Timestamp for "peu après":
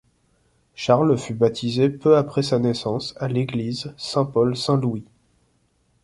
1.91-2.41